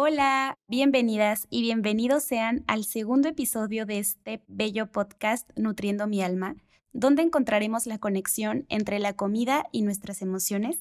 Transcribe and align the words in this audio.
Hola, 0.00 0.56
bienvenidas 0.68 1.48
y 1.50 1.60
bienvenidos 1.60 2.22
sean 2.22 2.62
al 2.68 2.84
segundo 2.84 3.28
episodio 3.28 3.84
de 3.84 3.98
este 3.98 4.44
bello 4.46 4.92
podcast 4.92 5.50
Nutriendo 5.56 6.06
mi 6.06 6.22
alma, 6.22 6.54
donde 6.92 7.22
encontraremos 7.22 7.84
la 7.86 7.98
conexión 7.98 8.64
entre 8.68 9.00
la 9.00 9.14
comida 9.14 9.64
y 9.72 9.82
nuestras 9.82 10.22
emociones 10.22 10.78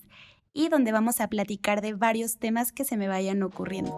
y 0.54 0.70
donde 0.70 0.92
vamos 0.92 1.20
a 1.20 1.30
platicar 1.30 1.82
de 1.82 1.96
varios 1.96 2.38
temas 2.38 2.72
que 2.72 2.86
se 2.86 2.96
me 2.96 3.08
vayan 3.08 3.42
ocurriendo. 3.42 3.98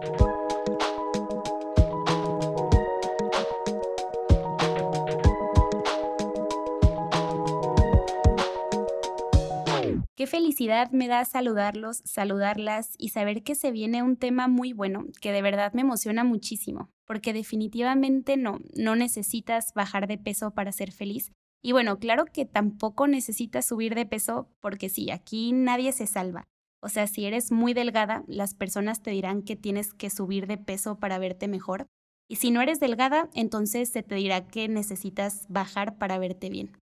Qué 10.16 10.26
felicidad 10.26 10.90
me 10.90 11.08
da 11.08 11.24
saludarlos, 11.24 12.02
saludarlas 12.04 12.94
y 12.98 13.08
saber 13.08 13.42
que 13.42 13.54
se 13.54 13.70
viene 13.70 14.02
un 14.02 14.16
tema 14.16 14.48
muy 14.48 14.72
bueno, 14.72 15.06
que 15.20 15.32
de 15.32 15.42
verdad 15.42 15.72
me 15.72 15.80
emociona 15.80 16.24
muchísimo, 16.24 16.90
porque 17.06 17.32
definitivamente 17.32 18.36
no, 18.36 18.58
no 18.74 18.96
necesitas 18.96 19.72
bajar 19.74 20.06
de 20.06 20.18
peso 20.18 20.50
para 20.50 20.72
ser 20.72 20.92
feliz. 20.92 21.32
Y 21.62 21.72
bueno, 21.72 21.98
claro 21.98 22.24
que 22.26 22.44
tampoco 22.44 23.06
necesitas 23.06 23.66
subir 23.66 23.94
de 23.94 24.06
peso, 24.06 24.48
porque 24.60 24.88
sí, 24.88 25.10
aquí 25.10 25.52
nadie 25.52 25.92
se 25.92 26.06
salva. 26.06 26.46
O 26.82 26.88
sea, 26.88 27.06
si 27.06 27.26
eres 27.26 27.52
muy 27.52 27.74
delgada, 27.74 28.24
las 28.26 28.54
personas 28.54 29.02
te 29.02 29.10
dirán 29.10 29.42
que 29.42 29.56
tienes 29.56 29.92
que 29.92 30.08
subir 30.08 30.46
de 30.46 30.56
peso 30.56 30.98
para 30.98 31.18
verte 31.18 31.48
mejor. 31.48 31.86
Y 32.28 32.36
si 32.36 32.50
no 32.50 32.62
eres 32.62 32.80
delgada, 32.80 33.28
entonces 33.34 33.90
se 33.90 34.02
te 34.02 34.14
dirá 34.14 34.46
que 34.46 34.68
necesitas 34.68 35.46
bajar 35.48 35.98
para 35.98 36.18
verte 36.18 36.48
bien. 36.48 36.79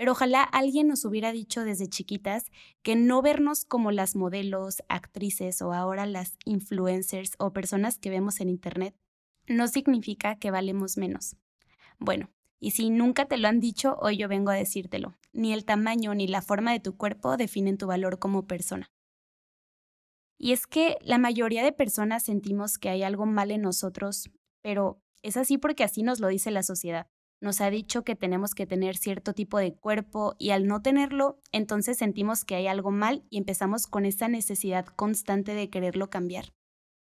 Pero 0.00 0.12
ojalá 0.12 0.42
alguien 0.42 0.88
nos 0.88 1.04
hubiera 1.04 1.30
dicho 1.30 1.62
desde 1.62 1.86
chiquitas 1.86 2.50
que 2.82 2.96
no 2.96 3.20
vernos 3.20 3.66
como 3.66 3.92
las 3.92 4.16
modelos, 4.16 4.82
actrices 4.88 5.60
o 5.60 5.74
ahora 5.74 6.06
las 6.06 6.38
influencers 6.46 7.32
o 7.38 7.52
personas 7.52 7.98
que 7.98 8.08
vemos 8.08 8.40
en 8.40 8.48
Internet 8.48 8.96
no 9.46 9.68
significa 9.68 10.38
que 10.38 10.50
valemos 10.50 10.96
menos. 10.96 11.36
Bueno, 11.98 12.30
y 12.58 12.70
si 12.70 12.88
nunca 12.88 13.26
te 13.26 13.36
lo 13.36 13.46
han 13.46 13.60
dicho, 13.60 13.98
hoy 14.00 14.16
yo 14.16 14.26
vengo 14.26 14.50
a 14.50 14.54
decírtelo. 14.54 15.18
Ni 15.34 15.52
el 15.52 15.66
tamaño 15.66 16.14
ni 16.14 16.26
la 16.26 16.40
forma 16.40 16.72
de 16.72 16.80
tu 16.80 16.96
cuerpo 16.96 17.36
definen 17.36 17.76
tu 17.76 17.86
valor 17.86 18.18
como 18.18 18.46
persona. 18.46 18.90
Y 20.38 20.52
es 20.52 20.66
que 20.66 20.96
la 21.02 21.18
mayoría 21.18 21.62
de 21.62 21.72
personas 21.72 22.22
sentimos 22.22 22.78
que 22.78 22.88
hay 22.88 23.02
algo 23.02 23.26
mal 23.26 23.50
en 23.50 23.60
nosotros, 23.60 24.30
pero 24.62 25.02
es 25.20 25.36
así 25.36 25.58
porque 25.58 25.84
así 25.84 26.02
nos 26.02 26.20
lo 26.20 26.28
dice 26.28 26.50
la 26.50 26.62
sociedad 26.62 27.06
nos 27.40 27.60
ha 27.60 27.70
dicho 27.70 28.04
que 28.04 28.16
tenemos 28.16 28.54
que 28.54 28.66
tener 28.66 28.96
cierto 28.96 29.32
tipo 29.32 29.58
de 29.58 29.74
cuerpo 29.74 30.34
y 30.38 30.50
al 30.50 30.66
no 30.66 30.82
tenerlo, 30.82 31.40
entonces 31.52 31.98
sentimos 31.98 32.44
que 32.44 32.54
hay 32.54 32.66
algo 32.66 32.90
mal 32.90 33.24
y 33.30 33.38
empezamos 33.38 33.86
con 33.86 34.04
esa 34.04 34.28
necesidad 34.28 34.86
constante 34.86 35.54
de 35.54 35.70
quererlo 35.70 36.10
cambiar. 36.10 36.52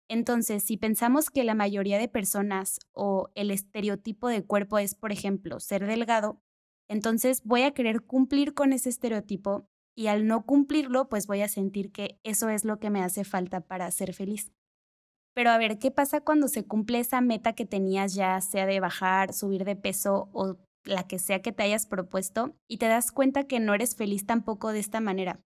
Entonces, 0.07 0.63
si 0.63 0.77
pensamos 0.77 1.29
que 1.29 1.43
la 1.43 1.55
mayoría 1.55 1.97
de 1.97 2.09
personas 2.09 2.79
o 2.91 3.29
el 3.35 3.51
estereotipo 3.51 4.27
de 4.27 4.43
cuerpo 4.43 4.77
es, 4.77 4.95
por 4.95 5.11
ejemplo, 5.11 5.59
ser 5.59 5.85
delgado, 5.85 6.41
entonces 6.89 7.41
voy 7.45 7.61
a 7.61 7.71
querer 7.71 8.01
cumplir 8.01 8.53
con 8.53 8.73
ese 8.73 8.89
estereotipo 8.89 9.69
y 9.95 10.07
al 10.07 10.27
no 10.27 10.45
cumplirlo, 10.45 11.07
pues 11.07 11.27
voy 11.27 11.41
a 11.41 11.47
sentir 11.47 11.91
que 11.91 12.19
eso 12.23 12.49
es 12.49 12.65
lo 12.65 12.79
que 12.79 12.89
me 12.89 13.01
hace 13.03 13.23
falta 13.23 13.61
para 13.61 13.89
ser 13.91 14.13
feliz. 14.13 14.51
Pero 15.33 15.49
a 15.49 15.57
ver, 15.57 15.79
¿qué 15.79 15.91
pasa 15.91 16.21
cuando 16.21 16.47
se 16.47 16.65
cumple 16.65 16.99
esa 16.99 17.21
meta 17.21 17.53
que 17.53 17.65
tenías 17.65 18.13
ya, 18.13 18.39
sea 18.41 18.65
de 18.65 18.79
bajar, 18.79 19.33
subir 19.33 19.63
de 19.63 19.75
peso 19.75 20.29
o 20.33 20.57
la 20.83 21.07
que 21.07 21.19
sea 21.19 21.41
que 21.41 21.51
te 21.51 21.63
hayas 21.63 21.85
propuesto 21.85 22.55
y 22.67 22.77
te 22.77 22.87
das 22.87 23.11
cuenta 23.11 23.45
que 23.45 23.59
no 23.59 23.73
eres 23.73 23.95
feliz 23.95 24.25
tampoco 24.25 24.71
de 24.71 24.79
esta 24.79 24.99
manera? 24.99 25.39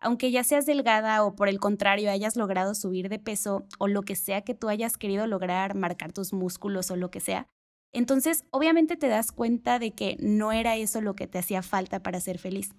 Aunque 0.00 0.30
ya 0.30 0.44
seas 0.44 0.64
delgada 0.64 1.24
o 1.24 1.34
por 1.34 1.48
el 1.48 1.58
contrario 1.58 2.10
hayas 2.10 2.36
logrado 2.36 2.74
subir 2.74 3.08
de 3.08 3.18
peso 3.18 3.66
o 3.78 3.88
lo 3.88 4.02
que 4.02 4.14
sea 4.14 4.42
que 4.42 4.54
tú 4.54 4.68
hayas 4.68 4.96
querido 4.96 5.26
lograr, 5.26 5.74
marcar 5.74 6.12
tus 6.12 6.32
músculos 6.32 6.90
o 6.90 6.96
lo 6.96 7.10
que 7.10 7.20
sea, 7.20 7.48
entonces 7.92 8.44
obviamente 8.50 8.96
te 8.96 9.08
das 9.08 9.32
cuenta 9.32 9.78
de 9.78 9.92
que 9.92 10.16
no 10.20 10.52
era 10.52 10.76
eso 10.76 11.00
lo 11.00 11.14
que 11.14 11.26
te 11.26 11.38
hacía 11.38 11.62
falta 11.62 12.02
para 12.02 12.20
ser 12.20 12.38
feliz. 12.38 12.70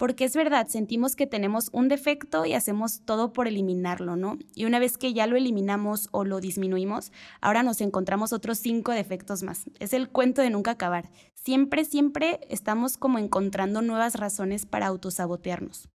Porque 0.00 0.24
es 0.24 0.34
verdad, 0.34 0.66
sentimos 0.66 1.14
que 1.14 1.26
tenemos 1.26 1.68
un 1.74 1.88
defecto 1.88 2.46
y 2.46 2.54
hacemos 2.54 3.02
todo 3.04 3.34
por 3.34 3.46
eliminarlo, 3.46 4.16
¿no? 4.16 4.38
Y 4.54 4.64
una 4.64 4.78
vez 4.78 4.96
que 4.96 5.12
ya 5.12 5.26
lo 5.26 5.36
eliminamos 5.36 6.08
o 6.10 6.24
lo 6.24 6.40
disminuimos, 6.40 7.12
ahora 7.42 7.62
nos 7.62 7.82
encontramos 7.82 8.32
otros 8.32 8.56
cinco 8.56 8.92
defectos 8.92 9.42
más. 9.42 9.68
Es 9.78 9.92
el 9.92 10.08
cuento 10.08 10.40
de 10.40 10.48
nunca 10.48 10.70
acabar. 10.70 11.10
Siempre, 11.34 11.84
siempre 11.84 12.40
estamos 12.48 12.96
como 12.96 13.18
encontrando 13.18 13.82
nuevas 13.82 14.14
razones 14.14 14.64
para 14.64 14.86
autosabotearnos. 14.86 15.90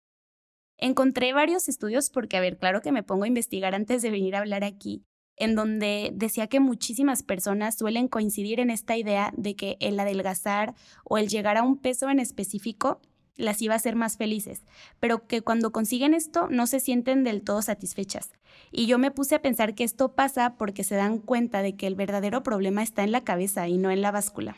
Encontré 0.76 1.32
varios 1.32 1.70
estudios 1.70 2.10
porque, 2.10 2.37
a 2.37 2.43
ver, 2.43 2.59
claro 2.59 2.82
que 2.82 2.93
me 2.93 3.04
pongo 3.04 3.25
a 3.25 3.28
investigar 3.28 3.75
antes 3.75 4.03
de 4.03 4.10
venir 4.10 4.37
a 4.37 4.41
hablar 4.41 4.64
aquí, 4.64 5.03
en 5.37 5.54
donde 5.54 6.10
decía 6.12 6.47
que 6.47 6.60
muchísimas 6.60 7.22
personas 7.22 7.78
suelen 7.78 8.09
coincidir 8.09 8.60
en 8.60 8.69
esta 8.69 8.98
idea 8.98 9.32
de 9.38 9.56
que 9.56 9.78
el 9.81 9.98
adelgazar 9.98 10.75
o 11.04 11.16
el 11.16 11.28
llegar 11.28 11.56
a 11.56 11.62
un 11.62 11.78
peso 11.78 12.10
en 12.10 12.19
específico 12.19 13.00
las 13.37 13.61
iba 13.62 13.75
a 13.75 13.77
hacer 13.77 13.97
más 13.97 14.17
felices, 14.17 14.62
pero 15.00 15.27
que 15.27 15.43
cuando 15.43 15.72
consiguen 15.72 16.15
esto 16.15 16.49
no 16.50 16.67
se 16.67 16.81
sienten 16.81 17.25
del 17.25 17.43
todo 17.43 17.62
satisfechas. 17.62 18.33
Y 18.71 18.87
yo 18.87 18.99
me 18.99 19.11
puse 19.11 19.34
a 19.34 19.43
pensar 19.43 19.75
que 19.75 19.84
esto 19.84 20.15
pasa 20.15 20.56
porque 20.56 20.84
se 20.84 20.95
dan 20.95 21.19
cuenta 21.19 21.62
de 21.62 21.77
que 21.77 21.87
el 21.87 21.94
verdadero 21.94 22.43
problema 22.43 22.83
está 22.83 23.03
en 23.03 23.12
la 23.12 23.25
cabeza 23.25 23.69
y 23.69 23.78
no 23.78 23.91
en 23.91 24.03
la 24.03 24.11
báscula. 24.11 24.56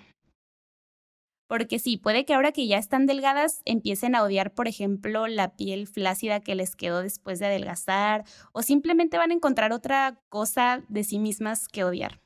Porque 1.49 1.79
sí, 1.79 1.97
puede 1.97 2.25
que 2.25 2.35
ahora 2.35 2.51
que 2.51 2.67
ya 2.67 2.77
están 2.77 3.07
delgadas 3.07 3.63
empiecen 3.65 4.17
a 4.17 4.25
odiar, 4.25 4.53
por 4.53 4.67
ejemplo, 4.67 5.29
la 5.29 5.55
piel 5.55 5.87
flácida 5.87 6.41
que 6.41 6.57
les 6.57 6.75
quedó 6.75 7.03
después 7.03 7.39
de 7.39 7.47
adelgazar, 7.47 8.25
o 8.53 8.63
simplemente 8.63 9.17
van 9.17 9.31
a 9.31 9.35
encontrar 9.35 9.73
otra 9.73 10.21
cosa 10.29 10.83
de 10.89 11.05
sí 11.05 11.21
mismas 11.21 11.69
que 11.69 11.85
odiar. 11.85 12.21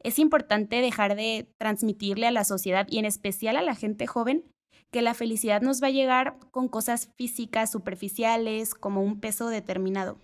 Es 0.00 0.18
importante 0.18 0.80
dejar 0.80 1.14
de 1.14 1.46
transmitirle 1.58 2.26
a 2.26 2.32
la 2.32 2.44
sociedad 2.44 2.86
y 2.88 2.98
en 2.98 3.04
especial 3.04 3.56
a 3.56 3.62
la 3.62 3.74
gente 3.74 4.06
joven 4.06 4.44
que 4.92 5.02
la 5.02 5.14
felicidad 5.14 5.62
nos 5.62 5.82
va 5.82 5.88
a 5.88 5.90
llegar 5.90 6.38
con 6.52 6.68
cosas 6.68 7.08
físicas 7.16 7.72
superficiales, 7.72 8.74
como 8.74 9.02
un 9.02 9.18
peso 9.18 9.48
determinado. 9.48 10.18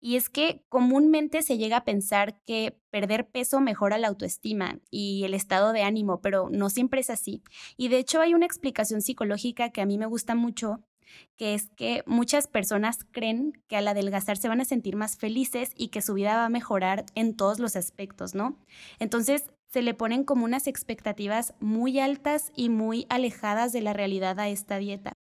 Y 0.00 0.16
es 0.16 0.28
que 0.28 0.62
comúnmente 0.68 1.40
se 1.40 1.56
llega 1.56 1.78
a 1.78 1.84
pensar 1.84 2.38
que 2.44 2.78
perder 2.90 3.26
peso 3.26 3.60
mejora 3.60 3.96
la 3.96 4.08
autoestima 4.08 4.78
y 4.90 5.24
el 5.24 5.32
estado 5.32 5.72
de 5.72 5.82
ánimo, 5.82 6.20
pero 6.20 6.50
no 6.50 6.68
siempre 6.68 7.00
es 7.00 7.08
así. 7.08 7.42
Y 7.78 7.88
de 7.88 7.96
hecho 7.96 8.20
hay 8.20 8.34
una 8.34 8.44
explicación 8.44 9.00
psicológica 9.00 9.70
que 9.70 9.80
a 9.80 9.86
mí 9.86 9.96
me 9.96 10.04
gusta 10.04 10.34
mucho, 10.34 10.84
que 11.36 11.54
es 11.54 11.70
que 11.70 12.02
muchas 12.06 12.46
personas 12.46 12.98
creen 13.10 13.54
que 13.66 13.78
al 13.78 13.88
adelgazar 13.88 14.36
se 14.36 14.48
van 14.48 14.60
a 14.60 14.66
sentir 14.66 14.96
más 14.96 15.16
felices 15.16 15.72
y 15.74 15.88
que 15.88 16.02
su 16.02 16.12
vida 16.12 16.36
va 16.36 16.44
a 16.44 16.50
mejorar 16.50 17.06
en 17.14 17.34
todos 17.34 17.58
los 17.58 17.74
aspectos, 17.74 18.34
¿no? 18.34 18.58
Entonces, 18.98 19.50
se 19.74 19.82
le 19.82 19.92
ponen 19.92 20.22
como 20.22 20.44
unas 20.44 20.68
expectativas 20.68 21.52
muy 21.58 21.98
altas 21.98 22.52
y 22.54 22.68
muy 22.68 23.06
alejadas 23.08 23.72
de 23.72 23.80
la 23.80 23.92
realidad 23.92 24.38
a 24.38 24.48
esta 24.48 24.78
dieta. 24.78 25.14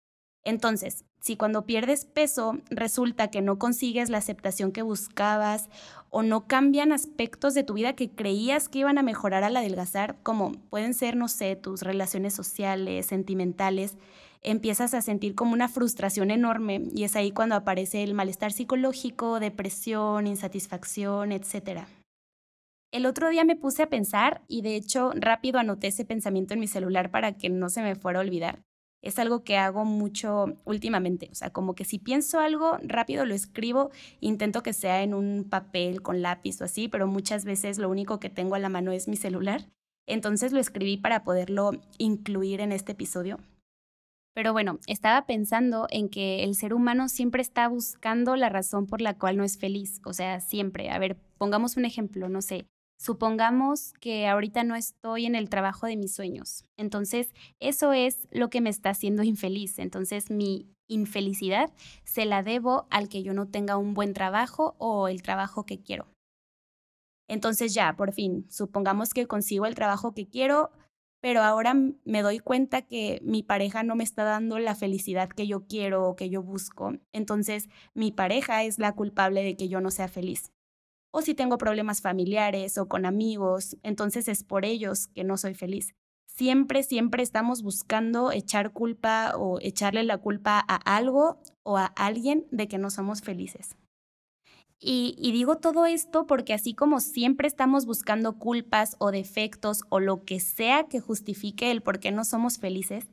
Entonces, 0.43 1.05
si 1.21 1.37
cuando 1.37 1.65
pierdes 1.65 2.03
peso 2.03 2.57
resulta 2.69 3.29
que 3.29 3.39
no 3.39 3.57
consigues 3.57 4.09
la 4.09 4.17
aceptación 4.17 4.73
que 4.73 4.81
buscabas 4.81 5.69
o 6.09 6.21
no 6.21 6.47
cambian 6.47 6.91
aspectos 6.91 7.53
de 7.53 7.63
tu 7.63 7.75
vida 7.75 7.93
que 7.93 8.09
creías 8.09 8.67
que 8.67 8.79
iban 8.79 8.97
a 8.97 9.03
mejorar 9.03 9.45
al 9.45 9.55
adelgazar, 9.55 10.17
como 10.21 10.51
pueden 10.69 10.93
ser, 10.95 11.15
no 11.15 11.29
sé, 11.29 11.55
tus 11.55 11.81
relaciones 11.81 12.33
sociales, 12.33 13.05
sentimentales, 13.05 13.95
empiezas 14.41 14.93
a 14.93 15.01
sentir 15.01 15.33
como 15.33 15.53
una 15.53 15.69
frustración 15.69 16.29
enorme 16.29 16.89
y 16.93 17.05
es 17.05 17.15
ahí 17.15 17.31
cuando 17.31 17.55
aparece 17.55 18.03
el 18.03 18.15
malestar 18.15 18.51
psicológico, 18.51 19.39
depresión, 19.39 20.27
insatisfacción, 20.27 21.31
etcétera. 21.31 21.87
El 22.91 23.05
otro 23.05 23.29
día 23.29 23.45
me 23.45 23.55
puse 23.55 23.83
a 23.83 23.89
pensar 23.89 24.41
y 24.49 24.63
de 24.63 24.75
hecho 24.75 25.11
rápido 25.15 25.59
anoté 25.59 25.87
ese 25.87 26.03
pensamiento 26.03 26.53
en 26.53 26.59
mi 26.59 26.67
celular 26.67 27.09
para 27.09 27.37
que 27.37 27.49
no 27.49 27.69
se 27.69 27.81
me 27.81 27.95
fuera 27.95 28.19
a 28.19 28.21
olvidar. 28.21 28.65
Es 29.01 29.17
algo 29.17 29.43
que 29.43 29.57
hago 29.57 29.85
mucho 29.85 30.57
últimamente, 30.65 31.29
o 31.31 31.35
sea, 31.35 31.51
como 31.51 31.73
que 31.73 31.85
si 31.85 31.99
pienso 31.99 32.39
algo, 32.39 32.77
rápido 32.83 33.25
lo 33.25 33.33
escribo, 33.33 33.91
intento 34.19 34.61
que 34.61 34.73
sea 34.73 35.01
en 35.03 35.13
un 35.13 35.47
papel 35.49 36.01
con 36.01 36.21
lápiz 36.21 36.61
o 36.61 36.65
así, 36.65 36.89
pero 36.89 37.07
muchas 37.07 37.45
veces 37.45 37.79
lo 37.79 37.89
único 37.89 38.19
que 38.19 38.29
tengo 38.29 38.55
a 38.55 38.59
la 38.59 38.69
mano 38.69 38.91
es 38.91 39.07
mi 39.07 39.15
celular. 39.15 39.65
Entonces 40.05 40.51
lo 40.51 40.59
escribí 40.59 40.97
para 40.97 41.23
poderlo 41.23 41.71
incluir 41.97 42.59
en 42.59 42.73
este 42.73 42.91
episodio. 42.91 43.39
Pero 44.33 44.53
bueno, 44.53 44.79
estaba 44.85 45.25
pensando 45.25 45.87
en 45.89 46.09
que 46.09 46.43
el 46.43 46.55
ser 46.55 46.73
humano 46.73 47.09
siempre 47.09 47.41
está 47.41 47.67
buscando 47.69 48.35
la 48.35 48.49
razón 48.49 48.85
por 48.85 49.01
la 49.01 49.17
cual 49.17 49.37
no 49.37 49.43
es 49.43 49.57
feliz, 49.57 50.01
o 50.05 50.13
sea, 50.13 50.41
siempre. 50.41 50.89
A 50.89 50.99
ver, 50.99 51.17
pongamos 51.37 51.75
un 51.75 51.85
ejemplo, 51.85 52.29
no 52.29 52.41
sé, 52.41 52.65
Supongamos 53.01 53.93
que 53.99 54.27
ahorita 54.27 54.63
no 54.63 54.75
estoy 54.75 55.25
en 55.25 55.33
el 55.33 55.49
trabajo 55.49 55.87
de 55.87 55.97
mis 55.97 56.13
sueños. 56.13 56.65
Entonces, 56.77 57.33
eso 57.59 57.93
es 57.93 58.27
lo 58.29 58.51
que 58.51 58.61
me 58.61 58.69
está 58.69 58.91
haciendo 58.91 59.23
infeliz. 59.23 59.79
Entonces, 59.79 60.29
mi 60.29 60.67
infelicidad 60.87 61.73
se 62.03 62.25
la 62.25 62.43
debo 62.43 62.85
al 62.91 63.09
que 63.09 63.23
yo 63.23 63.33
no 63.33 63.47
tenga 63.47 63.75
un 63.75 63.95
buen 63.95 64.13
trabajo 64.13 64.75
o 64.77 65.07
el 65.07 65.23
trabajo 65.23 65.65
que 65.65 65.81
quiero. 65.81 66.13
Entonces 67.27 67.73
ya, 67.73 67.95
por 67.95 68.11
fin, 68.11 68.45
supongamos 68.51 69.15
que 69.15 69.25
consigo 69.25 69.65
el 69.65 69.73
trabajo 69.73 70.13
que 70.13 70.27
quiero, 70.27 70.69
pero 71.21 71.41
ahora 71.41 71.73
me 71.73 72.21
doy 72.21 72.37
cuenta 72.37 72.83
que 72.83 73.19
mi 73.23 73.41
pareja 73.41 73.81
no 73.81 73.95
me 73.95 74.03
está 74.03 74.25
dando 74.25 74.59
la 74.59 74.75
felicidad 74.75 75.29
que 75.29 75.47
yo 75.47 75.65
quiero 75.65 76.07
o 76.07 76.15
que 76.15 76.29
yo 76.29 76.43
busco. 76.43 76.93
Entonces, 77.13 77.67
mi 77.95 78.11
pareja 78.11 78.63
es 78.63 78.77
la 78.77 78.93
culpable 78.93 79.41
de 79.43 79.57
que 79.57 79.69
yo 79.69 79.81
no 79.81 79.89
sea 79.89 80.07
feliz. 80.07 80.51
O 81.13 81.21
si 81.21 81.35
tengo 81.35 81.57
problemas 81.57 82.01
familiares 82.01 82.77
o 82.77 82.87
con 82.87 83.05
amigos, 83.05 83.77
entonces 83.83 84.27
es 84.27 84.43
por 84.43 84.65
ellos 84.65 85.07
que 85.07 85.23
no 85.23 85.37
soy 85.37 85.53
feliz. 85.53 85.93
Siempre, 86.25 86.83
siempre 86.83 87.21
estamos 87.21 87.61
buscando 87.61 88.31
echar 88.31 88.71
culpa 88.71 89.33
o 89.35 89.59
echarle 89.59 90.03
la 90.03 90.17
culpa 90.17 90.63
a 90.65 90.75
algo 90.95 91.41
o 91.63 91.77
a 91.77 91.85
alguien 91.85 92.47
de 92.51 92.69
que 92.69 92.77
no 92.77 92.89
somos 92.89 93.21
felices. 93.21 93.75
Y, 94.83 95.31
digo 95.31 95.57
todo 95.57 95.85
esto 95.85 96.25
porque 96.25 96.55
así 96.55 96.73
como 96.73 97.01
siempre 97.01 97.47
estamos 97.47 97.85
buscando 97.85 98.39
culpas 98.39 98.95
o 98.97 99.11
defectos 99.11 99.83
o 99.89 99.99
lo 99.99 100.23
que 100.25 100.39
sea 100.39 100.85
que 100.85 100.99
justifique 100.99 101.69
el 101.69 101.83
por 101.83 101.99
qué 101.99 102.11
no 102.11 102.25
somos 102.25 102.57
felices, 102.57 103.05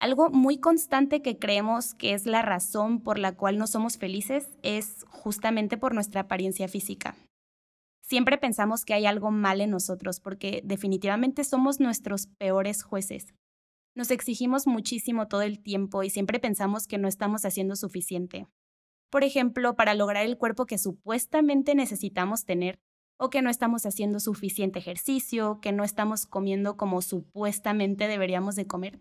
algo 0.00 0.30
muy 0.30 0.58
constante 0.58 1.22
que 1.22 1.38
creemos 1.38 1.94
que 1.94 2.12
es 2.12 2.26
la 2.26 2.42
razón 2.42 3.00
por 3.00 3.20
la 3.20 3.36
cual 3.36 3.56
no 3.56 3.68
somos 3.68 3.98
felices 3.98 4.48
es 4.64 5.04
justamente 5.08 5.78
por 5.78 5.94
nuestra 5.94 6.22
apariencia 6.22 6.66
física. 6.66 7.14
Siempre 8.06 8.38
pensamos 8.38 8.84
que 8.84 8.94
hay 8.94 9.06
algo 9.06 9.30
mal 9.30 9.60
en 9.60 9.70
nosotros 9.70 10.20
porque 10.20 10.62
definitivamente 10.64 11.44
somos 11.44 11.80
nuestros 11.80 12.28
peores 12.38 12.82
jueces. 12.82 13.34
Nos 13.94 14.10
exigimos 14.10 14.66
muchísimo 14.66 15.28
todo 15.28 15.42
el 15.42 15.62
tiempo 15.62 16.02
y 16.02 16.10
siempre 16.10 16.38
pensamos 16.38 16.86
que 16.86 16.98
no 16.98 17.08
estamos 17.08 17.44
haciendo 17.44 17.76
suficiente 17.76 18.46
por 19.10 19.24
ejemplo, 19.24 19.76
para 19.76 19.94
lograr 19.94 20.26
el 20.26 20.36
cuerpo 20.36 20.66
que 20.66 20.78
supuestamente 20.78 21.74
necesitamos 21.74 22.44
tener, 22.44 22.80
o 23.18 23.30
que 23.30 23.40
no 23.40 23.48
estamos 23.48 23.86
haciendo 23.86 24.20
suficiente 24.20 24.78
ejercicio, 24.78 25.58
que 25.62 25.72
no 25.72 25.84
estamos 25.84 26.26
comiendo 26.26 26.76
como 26.76 27.00
supuestamente 27.00 28.08
deberíamos 28.08 28.56
de 28.56 28.66
comer. 28.66 29.00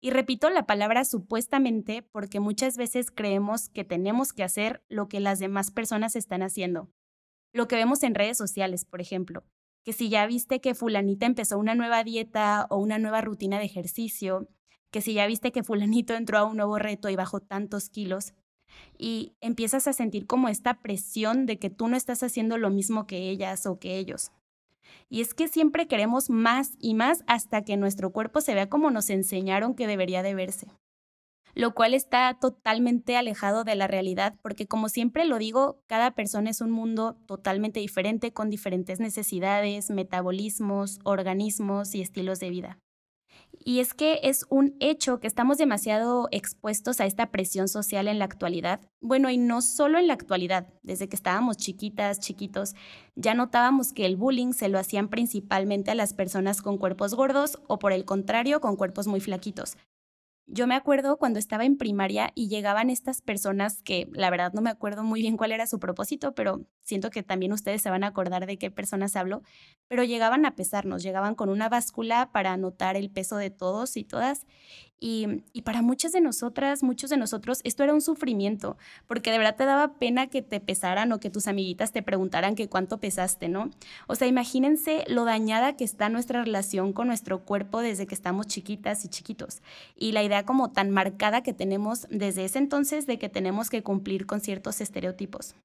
Y 0.00 0.10
repito 0.10 0.48
la 0.48 0.66
palabra 0.66 1.04
supuestamente 1.04 2.02
porque 2.02 2.40
muchas 2.40 2.76
veces 2.76 3.10
creemos 3.10 3.68
que 3.68 3.84
tenemos 3.84 4.32
que 4.32 4.42
hacer 4.42 4.82
lo 4.88 5.08
que 5.08 5.20
las 5.20 5.38
demás 5.38 5.70
personas 5.70 6.16
están 6.16 6.42
haciendo. 6.42 6.88
Lo 7.52 7.68
que 7.68 7.76
vemos 7.76 8.02
en 8.02 8.14
redes 8.14 8.38
sociales, 8.38 8.84
por 8.84 9.00
ejemplo, 9.00 9.44
que 9.84 9.92
si 9.92 10.08
ya 10.08 10.26
viste 10.26 10.60
que 10.60 10.74
fulanita 10.74 11.26
empezó 11.26 11.58
una 11.58 11.74
nueva 11.74 12.04
dieta 12.04 12.66
o 12.70 12.78
una 12.78 12.98
nueva 12.98 13.20
rutina 13.20 13.58
de 13.58 13.64
ejercicio, 13.64 14.48
que 14.90 15.00
si 15.00 15.14
ya 15.14 15.26
viste 15.26 15.52
que 15.52 15.62
fulanito 15.62 16.14
entró 16.14 16.38
a 16.38 16.44
un 16.44 16.56
nuevo 16.56 16.78
reto 16.78 17.08
y 17.08 17.16
bajó 17.16 17.40
tantos 17.40 17.88
kilos, 17.88 18.34
y 18.96 19.34
empiezas 19.40 19.86
a 19.86 19.92
sentir 19.92 20.26
como 20.26 20.48
esta 20.48 20.80
presión 20.80 21.44
de 21.44 21.58
que 21.58 21.68
tú 21.68 21.88
no 21.88 21.96
estás 21.96 22.22
haciendo 22.22 22.56
lo 22.56 22.70
mismo 22.70 23.06
que 23.06 23.28
ellas 23.28 23.66
o 23.66 23.78
que 23.78 23.98
ellos. 23.98 24.32
Y 25.08 25.20
es 25.20 25.34
que 25.34 25.48
siempre 25.48 25.88
queremos 25.88 26.30
más 26.30 26.72
y 26.78 26.94
más 26.94 27.22
hasta 27.26 27.62
que 27.62 27.76
nuestro 27.76 28.12
cuerpo 28.12 28.40
se 28.40 28.54
vea 28.54 28.68
como 28.68 28.90
nos 28.90 29.10
enseñaron 29.10 29.74
que 29.74 29.86
debería 29.86 30.22
de 30.22 30.34
verse. 30.34 30.68
Lo 31.54 31.74
cual 31.74 31.94
está 31.94 32.36
totalmente 32.40 33.16
alejado 33.16 33.64
de 33.64 33.74
la 33.74 33.86
realidad 33.86 34.34
porque 34.42 34.66
como 34.66 34.88
siempre 34.88 35.24
lo 35.24 35.38
digo, 35.38 35.82
cada 35.86 36.12
persona 36.12 36.50
es 36.50 36.60
un 36.60 36.70
mundo 36.70 37.16
totalmente 37.26 37.80
diferente 37.80 38.32
con 38.32 38.50
diferentes 38.50 39.00
necesidades, 39.00 39.90
metabolismos, 39.90 40.98
organismos 41.04 41.94
y 41.94 42.00
estilos 42.00 42.40
de 42.40 42.50
vida. 42.50 42.78
Y 43.64 43.80
es 43.80 43.94
que 43.94 44.20
es 44.24 44.44
un 44.48 44.74
hecho 44.80 45.20
que 45.20 45.26
estamos 45.26 45.58
demasiado 45.58 46.28
expuestos 46.32 47.00
a 47.00 47.06
esta 47.06 47.30
presión 47.30 47.68
social 47.68 48.08
en 48.08 48.18
la 48.18 48.24
actualidad. 48.24 48.80
Bueno, 49.00 49.30
y 49.30 49.38
no 49.38 49.62
solo 49.62 49.98
en 49.98 50.08
la 50.08 50.14
actualidad, 50.14 50.72
desde 50.82 51.08
que 51.08 51.16
estábamos 51.16 51.58
chiquitas, 51.58 52.18
chiquitos, 52.18 52.74
ya 53.14 53.34
notábamos 53.34 53.92
que 53.92 54.06
el 54.06 54.16
bullying 54.16 54.52
se 54.52 54.68
lo 54.68 54.78
hacían 54.78 55.08
principalmente 55.08 55.90
a 55.90 55.94
las 55.94 56.12
personas 56.12 56.60
con 56.60 56.78
cuerpos 56.78 57.14
gordos 57.14 57.58
o 57.68 57.78
por 57.78 57.92
el 57.92 58.04
contrario, 58.04 58.60
con 58.60 58.76
cuerpos 58.76 59.06
muy 59.06 59.20
flaquitos. 59.20 59.76
Yo 60.54 60.66
me 60.66 60.74
acuerdo 60.74 61.16
cuando 61.16 61.38
estaba 61.38 61.64
en 61.64 61.78
primaria 61.78 62.30
y 62.34 62.48
llegaban 62.48 62.90
estas 62.90 63.22
personas 63.22 63.80
que 63.80 64.10
la 64.12 64.28
verdad 64.28 64.52
no 64.52 64.60
me 64.60 64.68
acuerdo 64.68 65.02
muy 65.02 65.22
bien 65.22 65.38
cuál 65.38 65.50
era 65.50 65.66
su 65.66 65.80
propósito, 65.80 66.34
pero 66.34 66.60
siento 66.82 67.08
que 67.08 67.22
también 67.22 67.54
ustedes 67.54 67.80
se 67.80 67.88
van 67.88 68.04
a 68.04 68.08
acordar 68.08 68.44
de 68.44 68.58
qué 68.58 68.70
personas 68.70 69.16
hablo, 69.16 69.40
pero 69.88 70.04
llegaban 70.04 70.44
a 70.44 70.54
pesarnos, 70.54 71.02
llegaban 71.02 71.36
con 71.36 71.48
una 71.48 71.70
báscula 71.70 72.32
para 72.32 72.52
anotar 72.52 72.96
el 72.96 73.10
peso 73.10 73.38
de 73.38 73.48
todos 73.48 73.96
y 73.96 74.04
todas 74.04 74.44
y, 75.04 75.62
para 75.62 75.82
muchas 75.82 76.12
de 76.12 76.20
nosotras, 76.20 76.84
muchos 76.84 77.10
de 77.10 77.16
nosotros, 77.16 77.60
esto 77.64 77.82
era 77.82 77.92
un 77.92 78.00
sufrimiento, 78.00 78.76
porque 79.08 79.32
de 79.32 79.38
verdad 79.38 79.56
te 79.56 79.64
daba 79.64 79.94
pena 79.94 80.28
que 80.28 80.42
te 80.42 80.60
pesaran 80.60 81.10
o 81.10 81.18
que 81.18 81.28
tus 81.28 81.48
amiguitas 81.48 81.90
te 81.90 82.04
preguntaran 82.04 82.54
que 82.54 82.68
cuánto 82.68 82.98
pesaste, 82.98 83.48
¿no? 83.48 83.70
O 84.06 84.14
sea, 84.14 84.28
imagínense 84.28 85.02
lo 85.08 85.24
dañada 85.24 85.76
que 85.76 85.82
está 85.82 86.08
nuestra 86.08 86.44
relación 86.44 86.92
con 86.92 87.08
nuestro 87.08 87.44
cuerpo 87.44 87.80
desde 87.80 88.06
que 88.06 88.14
estamos 88.14 88.46
chiquitas 88.46 89.04
y 89.04 89.08
chiquitos. 89.08 89.60
Y 89.96 90.12
la 90.12 90.22
idea 90.22 90.46
como 90.46 90.70
tan 90.70 90.90
marcada 90.90 91.42
que 91.42 91.52
tenemos 91.52 92.06
desde 92.08 92.44
ese 92.44 92.58
entonces 92.58 93.06
de 93.06 93.18
que 93.18 93.28
tenemos 93.28 93.70
que 93.70 93.82
cumplir 93.82 94.26
con 94.26 94.40
ciertos 94.40 94.80
estereotipos. 94.80 95.56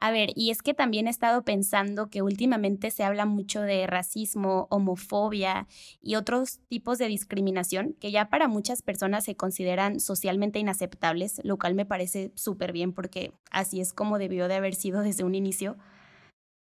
A 0.00 0.12
ver, 0.12 0.30
y 0.36 0.50
es 0.50 0.62
que 0.62 0.74
también 0.74 1.08
he 1.08 1.10
estado 1.10 1.42
pensando 1.42 2.08
que 2.08 2.22
últimamente 2.22 2.92
se 2.92 3.02
habla 3.02 3.26
mucho 3.26 3.62
de 3.62 3.84
racismo, 3.88 4.68
homofobia 4.70 5.66
y 6.00 6.14
otros 6.14 6.60
tipos 6.68 6.98
de 6.98 7.08
discriminación 7.08 7.96
que 7.98 8.12
ya 8.12 8.28
para 8.28 8.46
muchas 8.46 8.82
personas 8.82 9.24
se 9.24 9.34
consideran 9.34 9.98
socialmente 9.98 10.60
inaceptables, 10.60 11.40
lo 11.42 11.58
cual 11.58 11.74
me 11.74 11.84
parece 11.84 12.30
súper 12.36 12.72
bien 12.72 12.92
porque 12.92 13.32
así 13.50 13.80
es 13.80 13.92
como 13.92 14.18
debió 14.18 14.46
de 14.46 14.54
haber 14.54 14.76
sido 14.76 15.02
desde 15.02 15.24
un 15.24 15.34
inicio. 15.34 15.76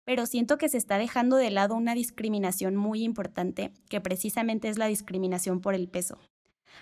Pero 0.03 0.25
siento 0.25 0.57
que 0.57 0.69
se 0.69 0.77
está 0.79 0.97
dejando 0.97 1.35
de 1.35 1.51
lado 1.51 1.75
una 1.75 1.93
discriminación 1.93 2.75
muy 2.75 3.03
importante, 3.03 3.71
que 3.87 4.01
precisamente 4.01 4.67
es 4.67 4.79
la 4.79 4.87
discriminación 4.87 5.61
por 5.61 5.75
el 5.75 5.87
peso 5.89 6.17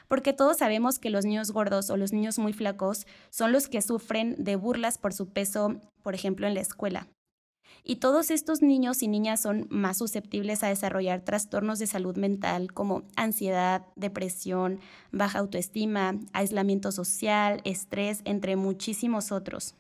porque 0.08 0.34
todos 0.34 0.58
sabemos 0.58 1.00
que 1.00 1.10
los 1.10 1.26
niños 1.26 1.52
gordos 1.52 1.90
o 1.90 1.98
los 1.98 2.14
niños 2.14 2.40
muy 2.40 2.54
flacos 2.54 3.08
son 3.30 3.52
los 3.52 3.68
que 3.68 3.82
sufren 3.82 4.36
de 4.38 4.56
burlas 4.56 4.98
por 4.98 5.14
su 5.14 5.30
peso, 5.30 5.80
por 6.04 6.16
ejemplo, 6.16 6.48
en 6.48 6.54
la 6.54 6.62
escuela. 6.62 7.08
Y 7.88 7.98
todos 7.98 8.32
estos 8.32 8.64
niños 8.64 9.04
y 9.04 9.08
niñas 9.08 9.42
son 9.42 9.68
más 9.70 10.00
susceptibles 10.00 10.64
a 10.64 10.70
desarrollar 10.70 11.22
trastornos 11.22 11.78
de 11.78 11.86
salud 11.86 12.18
mental 12.18 12.74
como 12.74 13.04
ansiedad, 13.16 13.86
depresión, 13.96 14.80
baja 15.12 15.40
autoestima, 15.40 16.16
aislamiento 16.34 16.92
social, 16.92 17.62
estrés, 17.64 18.22
entre 18.26 18.56
muchísimos 18.56 19.32
otros. 19.32 19.76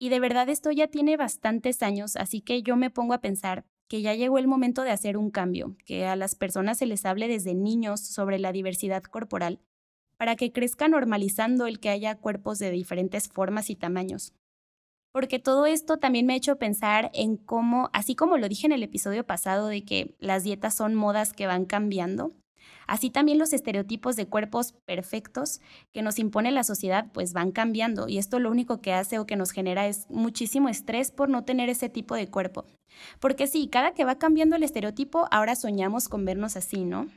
Y 0.00 0.08
de 0.08 0.20
verdad 0.20 0.48
esto 0.48 0.70
ya 0.70 0.88
tiene 0.88 1.16
bastantes 1.16 1.82
años, 1.82 2.16
así 2.16 2.40
que 2.40 2.62
yo 2.62 2.76
me 2.76 2.90
pongo 2.90 3.14
a 3.14 3.20
pensar, 3.20 3.64
que 3.88 4.02
ya 4.02 4.14
llegó 4.14 4.38
el 4.38 4.46
momento 4.46 4.82
de 4.82 4.90
hacer 4.90 5.16
un 5.16 5.30
cambio, 5.30 5.76
que 5.84 6.06
a 6.06 6.14
las 6.14 6.34
personas 6.34 6.78
se 6.78 6.86
les 6.86 7.04
hable 7.06 7.26
desde 7.26 7.54
niños 7.54 8.00
sobre 8.00 8.38
la 8.38 8.52
diversidad 8.52 9.02
corporal, 9.02 9.60
para 10.18 10.36
que 10.36 10.52
crezca 10.52 10.88
normalizando 10.88 11.66
el 11.66 11.80
que 11.80 11.88
haya 11.88 12.16
cuerpos 12.16 12.58
de 12.58 12.70
diferentes 12.70 13.28
formas 13.28 13.70
y 13.70 13.76
tamaños. 13.76 14.34
Porque 15.12 15.38
todo 15.38 15.64
esto 15.64 15.96
también 15.96 16.26
me 16.26 16.34
ha 16.34 16.36
hecho 16.36 16.58
pensar 16.58 17.10
en 17.14 17.36
cómo, 17.36 17.88
así 17.92 18.14
como 18.14 18.36
lo 18.36 18.48
dije 18.48 18.66
en 18.66 18.72
el 18.72 18.82
episodio 18.82 19.24
pasado 19.24 19.68
de 19.68 19.84
que 19.84 20.14
las 20.18 20.44
dietas 20.44 20.74
son 20.74 20.94
modas 20.94 21.32
que 21.32 21.46
van 21.46 21.64
cambiando, 21.64 22.34
Así 22.86 23.10
también 23.10 23.38
los 23.38 23.52
estereotipos 23.52 24.16
de 24.16 24.26
cuerpos 24.26 24.72
perfectos 24.86 25.60
que 25.92 26.02
nos 26.02 26.18
impone 26.18 26.50
la 26.50 26.64
sociedad 26.64 27.06
pues 27.12 27.32
van 27.32 27.52
cambiando 27.52 28.08
y 28.08 28.18
esto 28.18 28.38
lo 28.38 28.50
único 28.50 28.80
que 28.80 28.92
hace 28.92 29.18
o 29.18 29.26
que 29.26 29.36
nos 29.36 29.50
genera 29.50 29.86
es 29.86 30.08
muchísimo 30.08 30.68
estrés 30.68 31.10
por 31.10 31.28
no 31.28 31.44
tener 31.44 31.68
ese 31.68 31.88
tipo 31.88 32.14
de 32.14 32.28
cuerpo. 32.28 32.64
Porque 33.20 33.46
sí, 33.46 33.68
cada 33.68 33.92
que 33.92 34.04
va 34.04 34.18
cambiando 34.18 34.56
el 34.56 34.62
estereotipo, 34.62 35.28
ahora 35.30 35.56
soñamos 35.56 36.08
con 36.08 36.24
vernos 36.24 36.56
así, 36.56 36.84
¿no? 36.84 37.08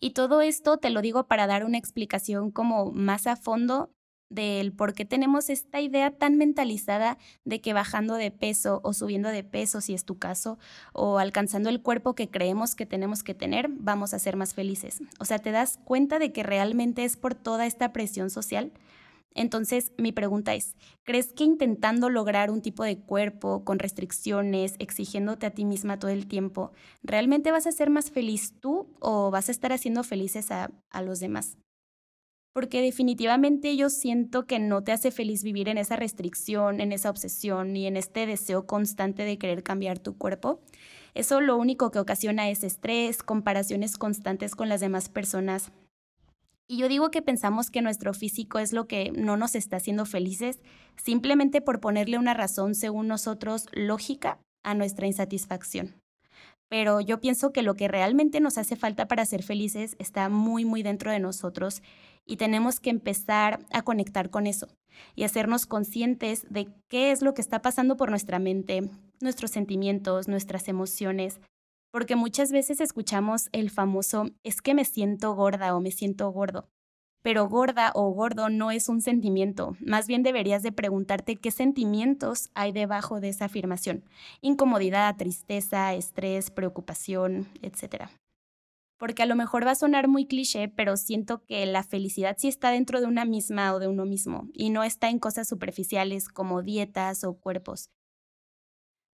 Y 0.00 0.10
todo 0.10 0.40
esto 0.40 0.78
te 0.78 0.90
lo 0.90 1.02
digo 1.02 1.26
para 1.26 1.46
dar 1.46 1.64
una 1.64 1.78
explicación 1.78 2.50
como 2.50 2.90
más 2.90 3.26
a 3.26 3.36
fondo 3.36 3.90
del 4.30 4.72
por 4.72 4.94
qué 4.94 5.04
tenemos 5.04 5.50
esta 5.50 5.80
idea 5.80 6.12
tan 6.12 6.38
mentalizada 6.38 7.18
de 7.44 7.60
que 7.60 7.72
bajando 7.72 8.14
de 8.14 8.30
peso 8.30 8.80
o 8.84 8.94
subiendo 8.94 9.28
de 9.28 9.44
peso, 9.44 9.80
si 9.80 9.92
es 9.92 10.04
tu 10.04 10.18
caso, 10.18 10.58
o 10.92 11.18
alcanzando 11.18 11.68
el 11.68 11.82
cuerpo 11.82 12.14
que 12.14 12.30
creemos 12.30 12.74
que 12.74 12.86
tenemos 12.86 13.22
que 13.22 13.34
tener, 13.34 13.68
vamos 13.68 14.14
a 14.14 14.18
ser 14.18 14.36
más 14.36 14.54
felices. 14.54 15.02
O 15.18 15.24
sea, 15.24 15.40
¿te 15.40 15.50
das 15.50 15.78
cuenta 15.84 16.18
de 16.18 16.32
que 16.32 16.42
realmente 16.42 17.04
es 17.04 17.16
por 17.16 17.34
toda 17.34 17.66
esta 17.66 17.92
presión 17.92 18.30
social? 18.30 18.72
Entonces, 19.34 19.92
mi 19.96 20.12
pregunta 20.12 20.54
es, 20.54 20.74
¿crees 21.04 21.32
que 21.32 21.44
intentando 21.44 22.10
lograr 22.10 22.50
un 22.50 22.62
tipo 22.62 22.82
de 22.82 22.98
cuerpo 22.98 23.64
con 23.64 23.78
restricciones, 23.78 24.74
exigiéndote 24.78 25.46
a 25.46 25.50
ti 25.50 25.64
misma 25.64 25.98
todo 25.98 26.10
el 26.10 26.26
tiempo, 26.26 26.72
realmente 27.02 27.52
vas 27.52 27.66
a 27.66 27.72
ser 27.72 27.90
más 27.90 28.10
feliz 28.10 28.54
tú 28.60 28.88
o 29.00 29.30
vas 29.30 29.48
a 29.48 29.52
estar 29.52 29.72
haciendo 29.72 30.02
felices 30.02 30.50
a, 30.50 30.70
a 30.90 31.02
los 31.02 31.20
demás? 31.20 31.56
Porque 32.52 32.82
definitivamente 32.82 33.76
yo 33.76 33.90
siento 33.90 34.46
que 34.46 34.58
no 34.58 34.82
te 34.82 34.92
hace 34.92 35.10
feliz 35.10 35.42
vivir 35.42 35.68
en 35.68 35.78
esa 35.78 35.96
restricción, 35.96 36.80
en 36.80 36.92
esa 36.92 37.10
obsesión 37.10 37.76
y 37.76 37.86
en 37.86 37.96
este 37.96 38.26
deseo 38.26 38.66
constante 38.66 39.22
de 39.24 39.38
querer 39.38 39.62
cambiar 39.62 39.98
tu 39.98 40.16
cuerpo. 40.18 40.60
Eso 41.14 41.40
lo 41.40 41.56
único 41.56 41.90
que 41.90 41.98
ocasiona 41.98 42.50
es 42.50 42.64
estrés, 42.64 43.22
comparaciones 43.22 43.96
constantes 43.96 44.54
con 44.54 44.68
las 44.68 44.80
demás 44.80 45.08
personas. 45.08 45.72
Y 46.68 46.76
yo 46.76 46.88
digo 46.88 47.10
que 47.10 47.22
pensamos 47.22 47.70
que 47.70 47.82
nuestro 47.82 48.14
físico 48.14 48.60
es 48.60 48.72
lo 48.72 48.86
que 48.86 49.10
no 49.10 49.36
nos 49.36 49.56
está 49.56 49.78
haciendo 49.78 50.06
felices, 50.06 50.60
simplemente 50.96 51.60
por 51.60 51.80
ponerle 51.80 52.16
una 52.16 52.32
razón, 52.32 52.76
según 52.76 53.08
nosotros, 53.08 53.66
lógica 53.72 54.38
a 54.62 54.74
nuestra 54.74 55.06
insatisfacción. 55.06 56.00
pero 56.68 57.00
yo 57.00 57.20
pienso 57.20 57.52
que 57.52 57.62
lo 57.62 57.74
que 57.74 57.88
realmente 57.88 58.38
nos 58.38 58.56
hace 58.56 58.76
falta 58.76 59.08
para 59.08 59.26
ser 59.26 59.42
felices 59.42 59.96
está 59.98 60.28
muy, 60.28 60.64
muy 60.64 60.84
dentro 60.84 61.10
de 61.10 61.18
nosotros 61.18 61.82
y 62.30 62.36
tenemos 62.36 62.78
que 62.78 62.90
empezar 62.90 63.58
a 63.72 63.82
conectar 63.82 64.30
con 64.30 64.46
eso 64.46 64.68
y 65.16 65.24
hacernos 65.24 65.66
conscientes 65.66 66.46
de 66.48 66.68
qué 66.88 67.10
es 67.10 67.22
lo 67.22 67.34
que 67.34 67.40
está 67.40 67.60
pasando 67.60 67.96
por 67.96 68.10
nuestra 68.10 68.38
mente, 68.38 68.88
nuestros 69.20 69.50
sentimientos, 69.50 70.28
nuestras 70.28 70.68
emociones, 70.68 71.40
porque 71.90 72.14
muchas 72.14 72.52
veces 72.52 72.80
escuchamos 72.80 73.48
el 73.50 73.68
famoso 73.68 74.30
es 74.44 74.62
que 74.62 74.74
me 74.74 74.84
siento 74.84 75.34
gorda 75.34 75.74
o 75.74 75.80
me 75.80 75.90
siento 75.90 76.30
gordo. 76.30 76.68
Pero 77.22 77.48
gorda 77.48 77.90
o 77.96 78.10
gordo 78.10 78.48
no 78.48 78.70
es 78.70 78.88
un 78.88 79.02
sentimiento, 79.02 79.76
más 79.80 80.06
bien 80.06 80.22
deberías 80.22 80.62
de 80.62 80.72
preguntarte 80.72 81.36
qué 81.36 81.50
sentimientos 81.50 82.50
hay 82.54 82.70
debajo 82.70 83.20
de 83.20 83.30
esa 83.30 83.46
afirmación. 83.46 84.04
Incomodidad, 84.40 85.16
tristeza, 85.16 85.92
estrés, 85.94 86.50
preocupación, 86.50 87.48
etc. 87.60 88.08
Porque 89.00 89.22
a 89.22 89.26
lo 89.26 89.34
mejor 89.34 89.66
va 89.66 89.70
a 89.70 89.76
sonar 89.76 90.08
muy 90.08 90.26
cliché, 90.26 90.68
pero 90.68 90.98
siento 90.98 91.42
que 91.46 91.64
la 91.64 91.82
felicidad 91.82 92.36
sí 92.38 92.48
está 92.48 92.70
dentro 92.70 93.00
de 93.00 93.06
una 93.06 93.24
misma 93.24 93.72
o 93.72 93.78
de 93.78 93.88
uno 93.88 94.04
mismo 94.04 94.50
y 94.52 94.68
no 94.68 94.84
está 94.84 95.08
en 95.08 95.18
cosas 95.18 95.48
superficiales 95.48 96.28
como 96.28 96.60
dietas 96.60 97.24
o 97.24 97.32
cuerpos. 97.40 97.88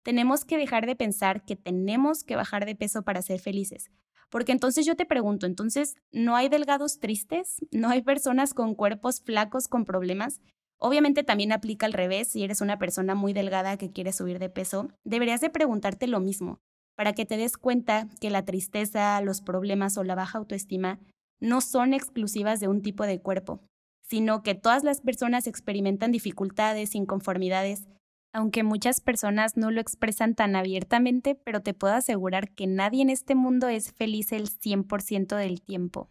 Tenemos 0.02 0.44
que 0.44 0.58
dejar 0.58 0.86
de 0.86 0.96
pensar 0.96 1.44
que 1.44 1.54
tenemos 1.54 2.24
que 2.24 2.34
bajar 2.34 2.66
de 2.66 2.74
peso 2.74 3.02
para 3.02 3.22
ser 3.22 3.38
felices, 3.38 3.92
porque 4.28 4.50
entonces 4.50 4.86
yo 4.86 4.96
te 4.96 5.06
pregunto, 5.06 5.46
entonces, 5.46 5.94
¿no 6.10 6.34
hay 6.34 6.48
delgados 6.48 6.98
tristes? 6.98 7.58
¿No 7.70 7.88
hay 7.88 8.02
personas 8.02 8.54
con 8.54 8.74
cuerpos 8.74 9.20
flacos 9.20 9.68
con 9.68 9.84
problemas? 9.84 10.40
Obviamente 10.78 11.22
también 11.22 11.52
aplica 11.52 11.86
al 11.86 11.92
revés, 11.92 12.26
si 12.26 12.42
eres 12.42 12.60
una 12.60 12.76
persona 12.76 13.14
muy 13.14 13.32
delgada 13.32 13.76
que 13.76 13.92
quiere 13.92 14.12
subir 14.12 14.40
de 14.40 14.50
peso, 14.50 14.88
deberías 15.04 15.40
de 15.40 15.50
preguntarte 15.50 16.08
lo 16.08 16.18
mismo, 16.18 16.60
para 16.96 17.12
que 17.12 17.26
te 17.26 17.36
des 17.36 17.56
cuenta 17.56 18.08
que 18.20 18.30
la 18.30 18.44
tristeza, 18.44 19.20
los 19.20 19.40
problemas 19.40 19.96
o 19.98 20.04
la 20.04 20.14
baja 20.14 20.38
autoestima 20.38 20.98
no 21.40 21.60
son 21.60 21.94
exclusivas 21.94 22.60
de 22.60 22.68
un 22.68 22.82
tipo 22.82 23.04
de 23.04 23.20
cuerpo, 23.20 23.60
sino 24.02 24.42
que 24.42 24.54
todas 24.54 24.82
las 24.82 25.00
personas 25.00 25.46
experimentan 25.46 26.12
dificultades, 26.12 26.94
inconformidades 26.94 27.86
aunque 28.36 28.62
muchas 28.62 29.00
personas 29.00 29.56
no 29.56 29.70
lo 29.70 29.80
expresan 29.80 30.34
tan 30.34 30.56
abiertamente, 30.56 31.36
pero 31.36 31.62
te 31.62 31.72
puedo 31.72 31.94
asegurar 31.94 32.50
que 32.50 32.66
nadie 32.66 33.00
en 33.00 33.08
este 33.08 33.34
mundo 33.34 33.68
es 33.68 33.92
feliz 33.92 34.30
el 34.30 34.50
100% 34.50 35.36
del 35.36 35.62
tiempo. 35.62 36.10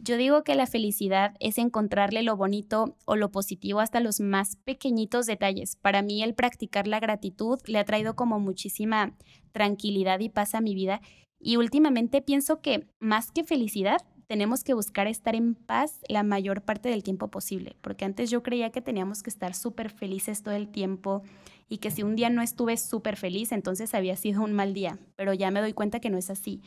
Yo 0.00 0.16
digo 0.16 0.44
que 0.44 0.54
la 0.54 0.66
felicidad 0.66 1.34
es 1.40 1.58
encontrarle 1.58 2.22
lo 2.22 2.36
bonito 2.36 2.96
o 3.04 3.16
lo 3.16 3.30
positivo 3.30 3.80
hasta 3.80 4.00
los 4.00 4.20
más 4.20 4.56
pequeñitos 4.56 5.26
detalles. 5.26 5.76
Para 5.76 6.02
mí 6.02 6.22
el 6.22 6.34
practicar 6.34 6.86
la 6.86 7.00
gratitud 7.00 7.58
le 7.66 7.78
ha 7.78 7.84
traído 7.84 8.14
como 8.14 8.38
muchísima 8.38 9.16
tranquilidad 9.52 10.20
y 10.20 10.28
paz 10.28 10.54
a 10.54 10.60
mi 10.60 10.74
vida 10.74 11.00
y 11.40 11.56
últimamente 11.56 12.22
pienso 12.22 12.60
que 12.60 12.86
más 13.00 13.30
que 13.32 13.44
felicidad, 13.44 13.98
tenemos 14.28 14.62
que 14.62 14.74
buscar 14.74 15.06
estar 15.06 15.34
en 15.34 15.54
paz 15.54 16.00
la 16.06 16.22
mayor 16.22 16.62
parte 16.62 16.90
del 16.90 17.02
tiempo 17.02 17.28
posible, 17.28 17.76
porque 17.80 18.04
antes 18.04 18.30
yo 18.30 18.42
creía 18.42 18.70
que 18.70 18.82
teníamos 18.82 19.22
que 19.22 19.30
estar 19.30 19.54
súper 19.54 19.88
felices 19.90 20.42
todo 20.42 20.54
el 20.54 20.68
tiempo 20.68 21.22
y 21.66 21.78
que 21.78 21.90
si 21.90 22.02
un 22.02 22.14
día 22.14 22.28
no 22.28 22.42
estuve 22.42 22.76
súper 22.76 23.16
feliz, 23.16 23.52
entonces 23.52 23.94
había 23.94 24.16
sido 24.16 24.42
un 24.42 24.52
mal 24.52 24.74
día, 24.74 24.98
pero 25.16 25.32
ya 25.32 25.50
me 25.50 25.60
doy 25.60 25.72
cuenta 25.72 26.00
que 26.00 26.10
no 26.10 26.18
es 26.18 26.28
así, 26.28 26.60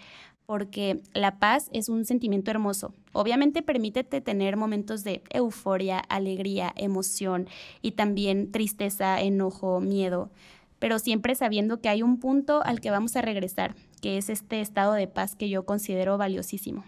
porque 0.51 1.01
la 1.13 1.39
paz 1.39 1.70
es 1.72 1.88
un 1.88 2.03
sentimiento 2.03 2.51
hermoso. 2.51 2.93
Obviamente 3.13 3.62
permítete 3.62 4.20
tener 4.20 4.58
momentos 4.58 5.05
de 5.05 5.24
euforia, 5.29 6.00
alegría, 6.00 6.74
emoción 6.75 7.48
y 7.81 7.91
también 7.91 8.51
tristeza, 8.51 9.22
enojo, 9.22 9.79
miedo, 9.79 10.29
pero 10.77 11.00
siempre 11.00 11.36
sabiendo 11.36 11.79
que 11.79 11.88
hay 11.88 12.03
un 12.03 12.20
punto 12.20 12.62
al 12.65 12.81
que 12.81 12.91
vamos 12.91 13.15
a 13.15 13.22
regresar, 13.22 13.75
que 14.01 14.17
es 14.17 14.29
este 14.29 14.60
estado 14.60 14.91
de 14.91 15.08
paz 15.08 15.38
que 15.38 15.48
yo 15.48 15.65
considero 15.65 16.17
valiosísimo. 16.17 16.84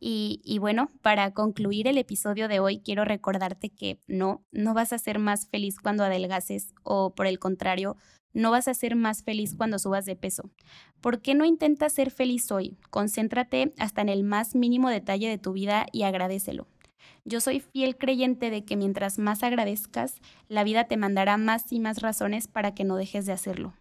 Y, 0.00 0.58
bueno, 0.58 0.90
para 1.02 1.32
concluir 1.32 1.86
el 1.86 1.98
episodio 1.98 2.48
de 2.48 2.58
hoy, 2.58 2.80
quiero 2.80 3.04
recordarte 3.04 3.70
que 3.70 4.00
no, 4.08 4.42
no 4.50 4.74
vas 4.74 4.92
a 4.92 4.98
ser 4.98 5.20
más 5.20 5.46
feliz 5.46 5.76
cuando 5.80 6.02
adelgaces 6.02 6.74
o 6.82 7.14
por 7.14 7.28
el 7.28 7.38
contrario, 7.38 7.96
no 8.32 8.50
vas 8.50 8.68
a 8.68 8.74
ser 8.74 8.96
más 8.96 9.22
feliz 9.22 9.54
cuando 9.56 9.78
subas 9.78 10.04
de 10.04 10.16
peso. 10.16 10.50
¿Por 11.00 11.20
qué 11.20 11.34
no 11.34 11.44
intentas 11.44 11.92
ser 11.92 12.10
feliz 12.10 12.50
hoy? 12.52 12.76
Concéntrate 12.90 13.72
hasta 13.78 14.00
en 14.02 14.08
el 14.08 14.24
más 14.24 14.54
mínimo 14.54 14.88
detalle 14.88 15.28
de 15.28 15.38
tu 15.38 15.52
vida 15.52 15.86
y 15.92 16.02
agradecelo. 16.02 16.66
Yo 17.24 17.40
soy 17.40 17.60
fiel 17.60 17.96
creyente 17.96 18.50
de 18.50 18.64
que 18.64 18.76
mientras 18.76 19.18
más 19.18 19.42
agradezcas, 19.42 20.20
la 20.48 20.64
vida 20.64 20.84
te 20.84 20.96
mandará 20.96 21.36
más 21.36 21.72
y 21.72 21.80
más 21.80 22.00
razones 22.00 22.48
para 22.48 22.74
que 22.74 22.84
no 22.84 22.96
dejes 22.96 23.26
de 23.26 23.32
hacerlo. 23.32 23.74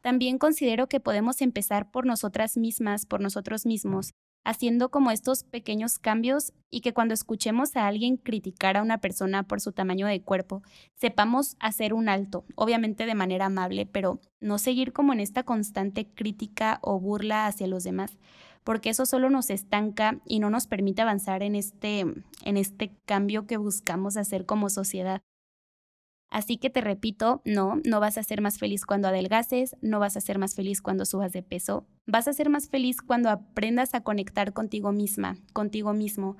También 0.00 0.38
considero 0.38 0.88
que 0.88 1.00
podemos 1.00 1.42
empezar 1.42 1.90
por 1.90 2.06
nosotras 2.06 2.56
mismas, 2.56 3.04
por 3.04 3.20
nosotros 3.20 3.66
mismos, 3.66 4.14
haciendo 4.44 4.90
como 4.90 5.10
estos 5.10 5.44
pequeños 5.44 5.98
cambios 5.98 6.52
y 6.70 6.80
que 6.80 6.92
cuando 6.92 7.14
escuchemos 7.14 7.76
a 7.76 7.86
alguien 7.86 8.16
criticar 8.16 8.76
a 8.76 8.82
una 8.82 8.98
persona 8.98 9.42
por 9.42 9.60
su 9.60 9.72
tamaño 9.72 10.06
de 10.06 10.22
cuerpo, 10.22 10.62
sepamos 10.94 11.56
hacer 11.60 11.92
un 11.92 12.08
alto, 12.08 12.44
obviamente 12.54 13.06
de 13.06 13.14
manera 13.14 13.46
amable, 13.46 13.86
pero 13.86 14.20
no 14.40 14.58
seguir 14.58 14.92
como 14.92 15.12
en 15.12 15.20
esta 15.20 15.42
constante 15.42 16.06
crítica 16.06 16.78
o 16.82 17.00
burla 17.00 17.46
hacia 17.46 17.66
los 17.66 17.84
demás, 17.84 18.18
porque 18.64 18.90
eso 18.90 19.06
solo 19.06 19.30
nos 19.30 19.50
estanca 19.50 20.20
y 20.24 20.40
no 20.40 20.50
nos 20.50 20.66
permite 20.66 21.02
avanzar 21.02 21.42
en 21.42 21.54
este, 21.54 22.00
en 22.00 22.56
este 22.56 22.92
cambio 23.06 23.46
que 23.46 23.56
buscamos 23.56 24.16
hacer 24.16 24.46
como 24.46 24.70
sociedad. 24.70 25.22
Así 26.30 26.58
que 26.58 26.70
te 26.70 26.80
repito, 26.80 27.42
no, 27.44 27.80
no 27.84 27.98
vas 27.98 28.16
a 28.16 28.22
ser 28.22 28.40
más 28.40 28.58
feliz 28.58 28.86
cuando 28.86 29.08
adelgaces, 29.08 29.76
no 29.82 29.98
vas 29.98 30.16
a 30.16 30.20
ser 30.20 30.38
más 30.38 30.54
feliz 30.54 30.80
cuando 30.80 31.04
subas 31.04 31.32
de 31.32 31.42
peso, 31.42 31.88
vas 32.06 32.28
a 32.28 32.32
ser 32.32 32.48
más 32.48 32.68
feliz 32.68 33.02
cuando 33.02 33.30
aprendas 33.30 33.94
a 33.94 34.02
conectar 34.02 34.52
contigo 34.52 34.92
misma, 34.92 35.38
contigo 35.52 35.92
mismo, 35.92 36.36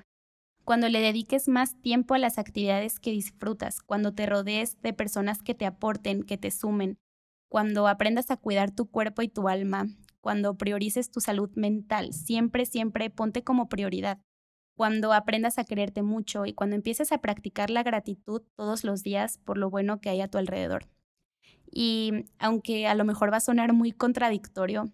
cuando 0.64 0.88
le 0.88 1.00
dediques 1.00 1.48
más 1.48 1.74
tiempo 1.82 2.14
a 2.14 2.18
las 2.18 2.38
actividades 2.38 3.00
que 3.00 3.10
disfrutas, 3.10 3.80
cuando 3.80 4.14
te 4.14 4.26
rodees 4.26 4.80
de 4.80 4.92
personas 4.92 5.42
que 5.42 5.54
te 5.54 5.66
aporten, 5.66 6.22
que 6.22 6.38
te 6.38 6.52
sumen, 6.52 6.96
cuando 7.48 7.88
aprendas 7.88 8.30
a 8.30 8.36
cuidar 8.36 8.70
tu 8.70 8.88
cuerpo 8.88 9.22
y 9.22 9.28
tu 9.28 9.48
alma, 9.48 9.88
cuando 10.20 10.56
priorices 10.56 11.10
tu 11.10 11.20
salud 11.20 11.50
mental, 11.56 12.12
siempre, 12.12 12.64
siempre 12.64 13.10
ponte 13.10 13.42
como 13.42 13.68
prioridad 13.68 14.20
cuando 14.80 15.12
aprendas 15.12 15.58
a 15.58 15.64
quererte 15.64 16.00
mucho 16.00 16.46
y 16.46 16.54
cuando 16.54 16.74
empieces 16.74 17.12
a 17.12 17.18
practicar 17.18 17.68
la 17.68 17.82
gratitud 17.82 18.40
todos 18.56 18.82
los 18.82 19.02
días 19.02 19.36
por 19.36 19.58
lo 19.58 19.68
bueno 19.68 20.00
que 20.00 20.08
hay 20.08 20.22
a 20.22 20.28
tu 20.28 20.38
alrededor. 20.38 20.88
Y 21.70 22.24
aunque 22.38 22.86
a 22.86 22.94
lo 22.94 23.04
mejor 23.04 23.30
va 23.30 23.36
a 23.36 23.40
sonar 23.40 23.74
muy 23.74 23.92
contradictorio, 23.92 24.90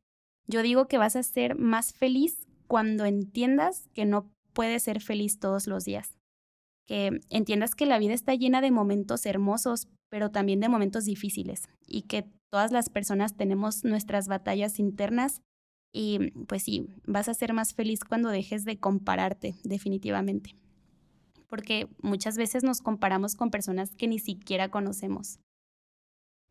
yo 0.48 0.62
digo 0.62 0.88
que 0.88 0.98
vas 0.98 1.14
a 1.14 1.22
ser 1.22 1.56
más 1.56 1.92
feliz 1.92 2.48
cuando 2.66 3.04
entiendas 3.04 3.88
que 3.94 4.06
no 4.06 4.28
puedes 4.54 4.82
ser 4.82 5.00
feliz 5.00 5.38
todos 5.38 5.68
los 5.68 5.84
días. 5.84 6.18
Que 6.88 7.20
entiendas 7.30 7.76
que 7.76 7.86
la 7.86 8.00
vida 8.00 8.14
está 8.14 8.34
llena 8.34 8.60
de 8.60 8.72
momentos 8.72 9.24
hermosos, 9.24 9.86
pero 10.10 10.32
también 10.32 10.58
de 10.58 10.68
momentos 10.68 11.04
difíciles 11.04 11.68
y 11.86 12.02
que 12.02 12.28
todas 12.50 12.72
las 12.72 12.88
personas 12.88 13.36
tenemos 13.36 13.84
nuestras 13.84 14.26
batallas 14.26 14.80
internas 14.80 15.42
y 15.98 16.30
pues 16.46 16.62
sí, 16.62 16.90
vas 17.06 17.26
a 17.26 17.32
ser 17.32 17.54
más 17.54 17.72
feliz 17.72 18.04
cuando 18.04 18.28
dejes 18.28 18.66
de 18.66 18.78
compararte, 18.78 19.54
definitivamente. 19.64 20.54
Porque 21.48 21.88
muchas 22.02 22.36
veces 22.36 22.62
nos 22.62 22.82
comparamos 22.82 23.34
con 23.34 23.50
personas 23.50 23.94
que 23.96 24.06
ni 24.06 24.18
siquiera 24.18 24.68
conocemos. 24.68 25.38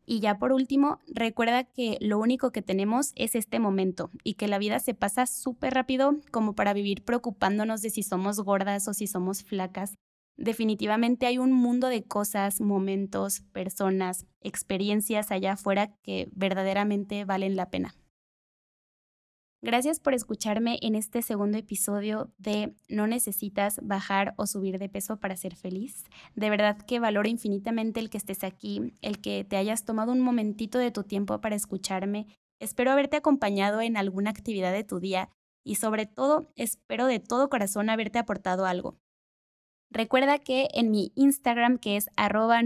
Y 0.04 0.18
ya 0.18 0.40
por 0.40 0.50
último, 0.50 0.98
recuerda 1.06 1.62
que 1.62 1.96
lo 2.00 2.18
único 2.18 2.50
que 2.50 2.60
tenemos 2.60 3.12
es 3.14 3.36
este 3.36 3.60
momento 3.60 4.10
y 4.24 4.34
que 4.34 4.48
la 4.48 4.58
vida 4.58 4.80
se 4.80 4.94
pasa 4.94 5.26
súper 5.26 5.74
rápido 5.74 6.16
como 6.32 6.56
para 6.56 6.72
vivir 6.72 7.04
preocupándonos 7.04 7.82
de 7.82 7.90
si 7.90 8.02
somos 8.02 8.40
gordas 8.40 8.88
o 8.88 8.94
si 8.94 9.06
somos 9.06 9.44
flacas. 9.44 9.94
Definitivamente 10.36 11.26
hay 11.26 11.38
un 11.38 11.52
mundo 11.52 11.86
de 11.86 12.02
cosas, 12.02 12.60
momentos, 12.60 13.42
personas, 13.52 14.26
experiencias 14.40 15.30
allá 15.30 15.52
afuera 15.52 15.94
que 16.02 16.28
verdaderamente 16.32 17.24
valen 17.24 17.54
la 17.54 17.70
pena. 17.70 17.94
Gracias 19.66 19.98
por 19.98 20.14
escucharme 20.14 20.78
en 20.80 20.94
este 20.94 21.22
segundo 21.22 21.58
episodio 21.58 22.30
de 22.38 22.76
No 22.88 23.08
necesitas 23.08 23.80
bajar 23.82 24.32
o 24.36 24.46
subir 24.46 24.78
de 24.78 24.88
peso 24.88 25.18
para 25.18 25.36
ser 25.36 25.56
feliz. 25.56 26.04
De 26.36 26.50
verdad 26.50 26.78
que 26.86 27.00
valoro 27.00 27.28
infinitamente 27.28 27.98
el 27.98 28.08
que 28.08 28.16
estés 28.16 28.44
aquí, 28.44 28.94
el 29.02 29.20
que 29.20 29.42
te 29.42 29.56
hayas 29.56 29.84
tomado 29.84 30.12
un 30.12 30.20
momentito 30.20 30.78
de 30.78 30.92
tu 30.92 31.02
tiempo 31.02 31.40
para 31.40 31.56
escucharme. 31.56 32.28
Espero 32.60 32.92
haberte 32.92 33.16
acompañado 33.16 33.80
en 33.80 33.96
alguna 33.96 34.30
actividad 34.30 34.72
de 34.72 34.84
tu 34.84 35.00
día 35.00 35.30
y 35.64 35.74
sobre 35.74 36.06
todo 36.06 36.52
espero 36.54 37.06
de 37.06 37.18
todo 37.18 37.48
corazón 37.48 37.90
haberte 37.90 38.20
aportado 38.20 38.66
algo. 38.66 39.00
Recuerda 39.96 40.38
que 40.38 40.68
en 40.74 40.90
mi 40.90 41.10
Instagram, 41.14 41.78
que 41.78 41.96
es 41.96 42.10
arroba 42.18 42.60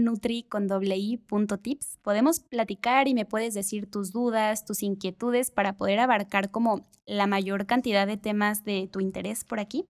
tips, 1.61 1.97
podemos 2.01 2.41
platicar 2.41 3.07
y 3.07 3.13
me 3.13 3.23
puedes 3.25 3.53
decir 3.53 3.89
tus 3.89 4.11
dudas, 4.11 4.65
tus 4.65 4.83
inquietudes 4.83 5.49
para 5.49 5.77
poder 5.77 5.99
abarcar 5.99 6.51
como 6.51 6.85
la 7.05 7.27
mayor 7.27 7.67
cantidad 7.67 8.05
de 8.05 8.17
temas 8.17 8.65
de 8.65 8.89
tu 8.91 8.99
interés 8.99 9.45
por 9.45 9.61
aquí. 9.61 9.85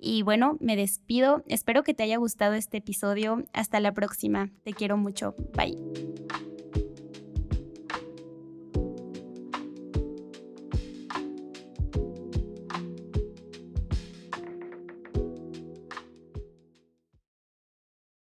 Y 0.00 0.22
bueno, 0.22 0.56
me 0.58 0.74
despido. 0.74 1.44
Espero 1.46 1.84
que 1.84 1.94
te 1.94 2.02
haya 2.02 2.16
gustado 2.16 2.54
este 2.54 2.78
episodio. 2.78 3.44
Hasta 3.52 3.78
la 3.78 3.92
próxima. 3.92 4.50
Te 4.64 4.72
quiero 4.72 4.96
mucho. 4.96 5.36
Bye. 5.56 5.78